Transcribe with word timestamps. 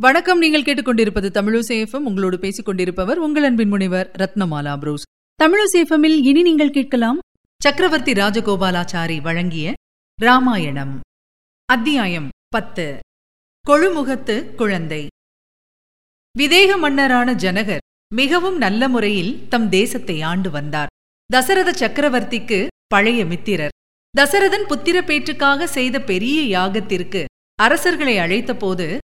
வணக்கம். 0.00 0.38
நீங்கள் 0.38 0.62
கேட்டுக்கொண்டிருப்பது 0.62 1.28
தமிழசேஃபம் 1.36 2.04
உங்களோடு 2.08 2.38
பேசிக் 2.38 2.64
கொண்டிருப்பவர் 2.64 3.18
உங்கள் 3.18 3.42
அன்பின் 3.42 3.68
முனைவர் 3.68 4.10
ரத்னமாலா 4.18 4.78
புரூஸ். 4.78 5.02
தமிழசேஃபமில் 5.42 6.14
இனி 6.22 6.42
நீங்கள் 6.42 6.70
கேட்கலாம் 6.70 7.18
சக்கரவர்த்தி 7.62 8.12
ராஜகோபாலாச்சாரி 8.12 9.20
வழங்கிய 9.20 9.72
ராமாயணம். 10.18 11.00
அத்தியாயம் 11.64 12.28
பத்து. 12.48 12.98
கொழுமுகத்து 13.64 14.54
குழந்தை. 14.54 15.06
விதேக 16.38 16.78
மன்னரான 16.78 17.34
ஜனகர் 17.34 17.84
மிகவும் 18.14 18.56
நல்ல 18.56 18.88
முறையில் 18.88 19.48
தம் 19.48 19.68
தேசத்தை 19.68 20.22
ஆண்டு 20.22 20.50
வந்தார். 20.50 20.86
தசரத 21.26 21.70
சக்கரவர்த்திக்கு 21.72 22.66
பழைய 22.86 23.24
மித்திரர். 23.24 23.74
தசரதன் 24.14 24.68
புத்திர 24.68 25.02
பேற்றுக்காக 25.02 25.64
செய்த 25.64 26.00
பெரிய 26.00 26.58
யாகத்திற்கு 26.58 27.24
அரசர்களை 27.54 28.18
அழைத்தபோது 28.18 28.98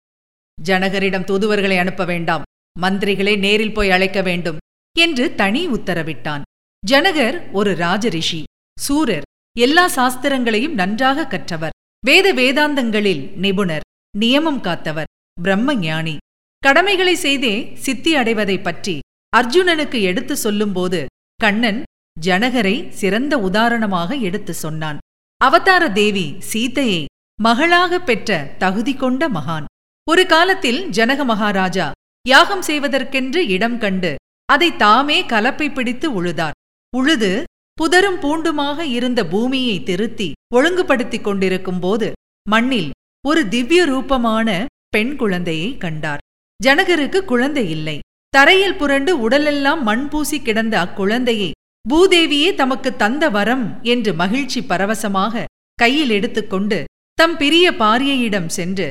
ஜனகரிடம் 0.64 1.24
தூதுவர்களை 1.24 1.78
அனுப்ப 1.78 2.06
வேண்டாம். 2.06 2.42
மந்திரிகளை 2.82 3.38
நேரில் 3.38 3.74
போய் 3.74 3.92
அழைக்க 3.92 4.22
வேண்டும் 4.22 4.58
என்று 5.00 5.36
தனி 5.36 5.68
உத்தரவிட்டான். 5.68 6.42
ஜனகர் 6.88 7.52
ஒரு 7.52 7.72
ராஜரிஷி 7.72 8.44
சூரர் 8.80 9.22
எல்லா 9.60 9.90
சாஸ்திரங்களையும் 9.90 10.74
நன்றாக 10.74 11.28
கற்றவர். 11.28 11.72
வேத 12.06 12.34
வேதாந்தங்களில் 12.34 13.34
நிபுணர் 13.36 13.82
நியமம் 14.20 14.62
காத்தவர் 14.62 15.40
பிரம்ம 15.42 15.76
ஞானி 15.76 16.18
கடமைகளை 16.58 17.16
செய்தே 17.16 17.76
சித்தி 17.76 18.16
அடைவதைப் 18.16 18.64
பற்றி 18.64 19.00
அர்ஜுனனுக்கு 19.38 20.02
எடுத்து 20.02 20.38
சொல்லும்போது 20.38 21.06
கண்ணன் 21.36 21.84
ஜனகரை 22.22 22.90
சிறந்த 22.90 23.40
உதாரணமாக 23.40 24.16
எடுத்து 24.16 24.54
சொன்னான். 24.54 24.98
அவதார 25.38 25.90
தேவி 25.90 26.36
சீதையை 26.40 27.06
மகளாகப் 27.44 28.06
பெற்ற 28.06 28.56
தகுதி 28.58 28.94
கொண்ட 28.94 29.30
மகான். 29.30 29.66
ஒரு 30.12 30.24
காலத்தில் 30.26 30.80
ஜனக 30.90 31.24
மகாராஜா 31.26 31.88
யாகம் 32.26 32.64
செய்வதற்கென்று 32.68 33.42
இடம் 33.56 33.78
கண்டு 33.78 34.12
அதை 34.50 34.70
தாமே 34.76 35.18
கலப்பை 35.24 35.68
பிடித்து 35.74 36.08
உழுதார். 36.20 36.56
உழுது 36.94 37.30
புதரும் 37.78 38.18
பூண்டுமாக 38.24 38.80
இருந்த 38.98 39.20
பூமியை 39.26 39.78
திருத்தி 39.84 40.28
ஒழுங்குபடுத்திக் 40.56 41.24
கொண்டிருக்கும் 41.24 41.80
போது 41.80 42.08
மண்ணில் 42.46 42.90
ஒரு 43.26 43.42
திவ்ய 43.48 43.82
ரூபமான 43.86 44.48
பெண் 44.90 45.14
குழந்தையை 45.16 45.70
கண்டார். 45.78 46.24
ஜனகருக்கு 46.60 47.20
குழந்தை 47.26 47.66
இல்லை. 47.70 47.98
தரையில் 48.34 48.78
புரண்டு 48.78 49.14
உடலெல்லாம் 49.20 49.82
மண் 49.84 50.06
பூசி 50.10 50.40
கிடந்த 50.42 50.76
அக்குழந்தையை 50.86 51.52
பூதேவியே 51.86 52.50
தமக்கு 52.54 52.90
தந்த 52.96 53.24
வரம் 53.30 53.66
என்று 53.84 54.14
மகிழ்ச்சி 54.14 54.62
பரவசமாக 54.64 55.46
கையில் 55.80 56.10
எடுத்துக்கொண்டு 56.10 56.80
தம் 57.18 57.38
பிரிய 57.38 57.68
பாரியையிடம் 57.80 58.52
சென்று 58.58 58.90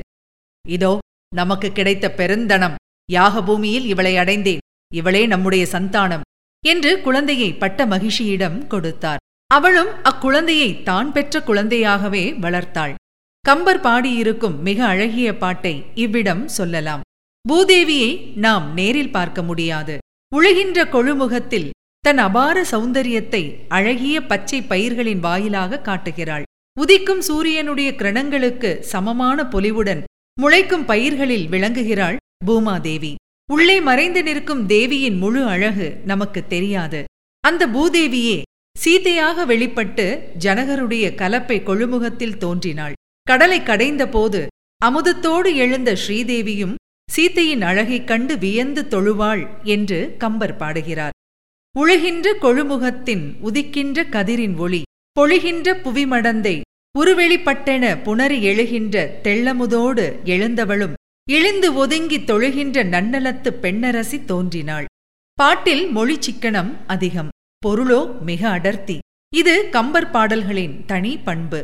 இதோ 0.64 0.92
நமக்கு 1.34 1.72
கிடைத்த 1.72 2.14
பெருந்தனம். 2.16 2.74
யாகபூமியில் 3.12 3.84
இவளை 3.84 4.16
அடைந்தேன். 4.16 4.58
இவளே 4.94 5.26
நம்முடைய 5.26 5.66
சந்தானம். 5.72 6.20
என்று 6.66 7.00
குழந்தையை 7.00 7.54
பட்ட 7.54 7.86
மகிழ்ச்சியிடம் 7.86 8.66
கொடுத்தார். 8.66 9.18
அவளும் 9.46 9.88
அக்குழந்தையை 10.04 10.82
தான் 10.82 11.12
பெற்ற 11.12 11.40
குழந்தையாகவே 11.40 12.24
வளர்த்தாள். 12.40 12.94
கம்பர் 13.40 13.80
பாடியிருக்கும் 13.80 14.58
மிக 14.58 14.86
அழகிய 14.86 15.36
பாட்டை 15.36 15.84
இவ்விடம் 15.94 16.48
சொல்லலாம். 16.48 17.00
பூதேவியை 17.48 18.32
நாம் 18.36 18.74
நேரில் 18.74 19.10
பார்க்க 19.10 19.42
முடியாது. 19.42 19.98
உழுகின்ற 20.36 20.88
கொழுமுகத்தில் 20.88 21.70
தன் 22.00 22.18
அபார 22.18 22.64
சௌந்தரியத்தை 22.70 23.54
அழகிய 23.68 24.20
பச்சை 24.20 24.62
பயிர்களின் 24.62 25.20
வாயிலாக 25.20 25.80
காட்டுகிறாள். 25.80 26.42
உதிக்கும் 26.80 27.18
சூரியனுடைய 27.18 27.90
கிரணங்களுக்கு 27.90 28.78
சமமான 28.78 29.42
பொலிவுடன் 29.42 30.02
முளைக்கும் 30.40 30.84
பயிர்களில் 30.84 31.48
விளங்குகிறாள் 31.48 32.16
பூமாதேவி. 32.46 33.14
உள்ளே 33.52 33.80
மறைந்து 33.80 34.22
நிற்கும் 34.22 34.66
தேவியின் 34.66 35.16
முழு 35.16 35.44
அழகு 35.44 36.00
நமக்கு 36.04 36.46
தெரியாது. 36.46 37.04
அந்த 37.40 37.66
பூதேவியே 37.66 38.42
சீதையாக 38.78 39.44
வெளிப்பட்டு 39.44 40.32
ஜனகருடைய 40.38 41.14
கலப்பை 41.14 41.62
கொழுமுகத்தில் 41.62 42.36
தோன்றினாள். 42.36 42.92
கடலை 43.22 43.62
கடைந்த 43.62 44.08
போது 44.08 44.46
அமுதத்தோடு 44.84 45.54
எழுந்த 45.54 45.96
ஸ்ரீதேவியும் 46.06 46.74
சீத்தையின் 47.16 47.60
அழகைக் 47.60 48.06
கண்டு 48.06 48.38
வியந்து 48.38 48.82
தொழுவாள் 48.82 49.64
என்று 49.64 50.14
கம்பர் 50.18 50.56
பாடுகிறார். 50.56 51.10
உழுகின்ற 51.78 52.34
கொழுமுகத்தின் 52.42 53.34
உதிக்கின்ற 53.44 54.08
கதிரின் 54.08 54.56
ஒளி 54.56 54.82
பொழிகின்ற 55.20 55.74
புவிமடந்தை 55.84 56.60
உருவெளிப்பட்டென 56.98 58.02
புணரி 58.02 58.38
எழுகின்ற 58.42 59.10
தெள்ளமுதோடு 59.22 60.04
எழுந்தவளும் 60.24 60.92
இழிந்து 61.30 61.74
ஒதுங்கித் 61.74 62.30
தொழுகின்ற 62.30 62.84
நன்னலத்து 62.84 63.48
பெண்ணரசி 63.48 64.24
தோன்றினாள். 64.24 64.84
பாட்டில் 65.34 65.90
மொழி 65.90 66.18
சிக்கனம் 66.18 66.72
அதிகம் 66.86 67.28
பொருளோ 67.66 68.20
மிக 68.20 68.48
அடர்த்தி. 68.48 68.98
இது 69.36 69.68
கம்பர் 69.68 70.10
பாடல்களின் 70.10 70.86
தனி 70.86 71.18
பண்பு. 71.18 71.62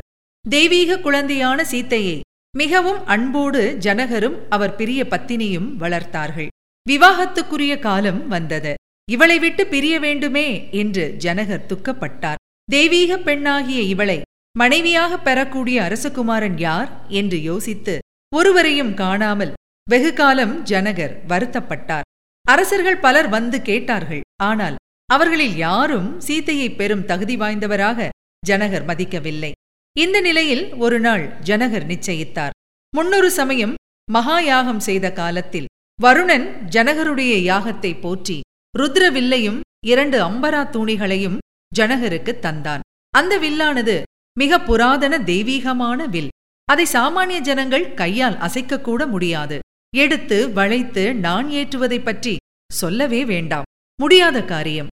தெய்வீக 0.49 0.99
குழந்தையான 0.99 1.65
சீத்தையை 1.71 2.21
மிகவும் 2.57 3.07
அன்போடு 3.07 3.77
ஜனகரும் 3.81 4.39
அவர் 4.49 4.77
பிரிய 4.77 5.07
பத்தினியும் 5.11 5.69
வளர்த்தார்கள். 5.81 6.49
விவாகத்துக்குரிய 6.91 7.79
காலம் 7.79 8.29
வந்தது. 8.29 8.75
இவளை 9.11 9.39
விட்டு 9.39 9.67
பிரிய 9.67 10.01
வேண்டுமே 10.01 10.69
என்று 10.73 11.15
ஜனகர் 11.19 11.67
துக்கப்பட்டார். 11.67 12.41
தெய்வீக 12.65 13.19
பெண்ணாகிய 13.19 13.81
இவளை 13.81 14.21
மனைவியாக 14.61 15.13
பெறக்கூடிய 15.27 15.79
அரசகுமாரன் 15.87 16.59
யார் 16.67 16.91
என்று 17.21 17.39
யோசித்து 17.43 17.95
ஒருவரையும் 18.33 18.93
காணாமல் 18.95 19.53
வெகு 19.87 20.11
காலம் 20.21 20.55
ஜனகர் 20.71 21.15
வருத்தப்பட்டார். 21.31 22.07
அரசர்கள் 22.47 23.03
பலர் 23.05 23.29
வந்து 23.37 23.59
கேட்டார்கள். 23.69 24.23
ஆனால் 24.49 24.77
அவர்களில் 25.09 25.57
யாரும் 25.67 26.09
சீத்தையை 26.27 26.69
பெறும் 26.77 27.05
தகுதி 27.11 27.37
வாய்ந்தவராக 27.37 28.09
ஜனகர் 28.43 28.87
மதிக்கவில்லை. 28.91 29.53
இந்த 29.97 30.17
நிலையில் 30.21 30.65
ஒரு 30.85 30.99
நாள் 31.07 31.25
ஜனகர் 31.49 31.87
நிச்சயித்தார். 31.93 32.57
முன்னொரு 32.93 33.31
சமயம் 33.31 33.75
மகாயாகம் 34.09 34.83
செய்த 34.89 35.07
காலத்தில் 35.13 35.71
வருணன் 35.99 36.47
ஜனகருடைய 36.75 37.35
யாகத்தை 37.51 37.93
போற்றி 38.01 38.39
ருத்ரவில்லையும் 38.75 39.61
இரண்டு 39.93 40.19
அம்பரா 40.29 40.63
தூணிகளையும் 40.75 41.39
ஜனகருக்கு 41.73 42.33
தந்தான். 42.47 42.85
அந்த 43.15 43.35
வில்லானது 43.45 43.97
மிக 44.39 44.61
புராதன 44.61 45.19
தெய்வீகமான 45.19 46.07
வில். 46.07 46.29
அதை 46.65 46.87
சாமானிய 46.93 47.39
ஜனங்கள் 47.39 47.95
கையால் 47.95 48.37
அசைக்கக்கூட 48.37 49.07
முடியாது. 49.07 49.59
எடுத்து 49.97 50.53
வளைத்து 50.53 51.15
நான் 51.15 51.49
ஏற்றுவதைப் 51.49 52.05
பற்றி 52.05 52.37
சொல்லவே 52.73 53.25
வேண்டாம். 53.25 53.63
முடியாத 54.01 54.45
காரியம். 54.45 54.87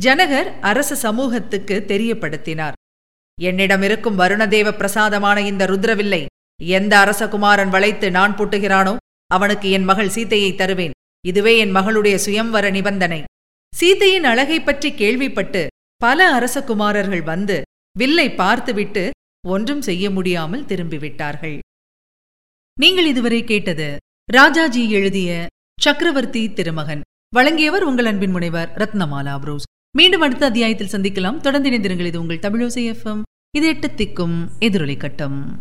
ஜனகர் 0.00 0.60
அரச 0.60 0.94
சமூகத்துக்கு 0.94 1.84
தெரியப்படுத்தினார். 1.88 2.72
என்னிடம் 3.40 3.82
இருக்கும் 3.82 4.18
வருணதேவ 4.18 4.72
பிரசாதமான 4.72 5.40
இந்த 5.40 5.66
ருத்ரவில்லை. 5.66 6.26
எந்த 6.62 6.98
அரசகுமாரன் 6.98 7.68
வளைத்து 7.68 8.10
நான் 8.10 8.36
பூட்டுகிறானோ 8.36 8.96
அவனுக்கு 9.26 9.70
என் 9.70 9.84
மகள் 9.84 10.08
சீத்தையை 10.08 10.54
தருவேன். 10.54 10.90
இதுவே 11.26 11.58
என் 11.58 11.74
மகளுடைய 11.74 12.18
சுயம்வர 12.26 12.70
நிபந்தனை. 12.70 13.24
சீத்தையின் 13.80 14.24
அழகைப் 14.24 14.66
பற்றி 14.66 14.94
கேள்விப்பட்டு 14.94 15.68
பல 15.96 16.38
அரசகுமாரர்கள் 16.38 17.22
வந்து 17.22 17.62
வில்லை 17.98 18.30
பார்த்துவிட்டு 18.30 19.10
ஒன்றும் 19.46 19.82
செய்ய 19.82 20.10
முடியாமல் 20.10 20.64
திரும்பிவிட்டார்கள். 20.64 21.58
நீங்கள் 22.80 23.06
இதுவரை 23.06 23.44
கேட்டது 23.44 23.96
ராஜாஜி 24.32 24.90
எழுதிய 24.90 25.46
சக்கரவர்த்தி 25.80 26.52
திருமகன். 26.52 27.00
வழங்கியவர் 27.34 27.82
உங்கள் 27.82 28.04
அன்பின் 28.04 28.30
முனைவர் 28.30 28.72
ரத்னமாலா 28.74 29.38
புரூஸ். 29.38 29.68
மீண்டும் 29.96 30.20
அடுத்த 30.20 30.46
அத்தியாயத்தில் 30.46 30.92
சந்திக்கலாம். 30.92 31.40
தொடர்ந்து 31.40 31.70
இணைந்திருங்கள். 31.70 32.06
இது 32.06 32.20
உங்கள் 32.20 32.38
தமிழோசை 32.38 32.84
எஃப்எம் 32.92 33.22
இது 33.56 33.66
எட்டு 33.66 33.88
திக்கும் 33.88 34.36
எதிரொலி 34.60 34.96
கட்டம். 34.96 35.58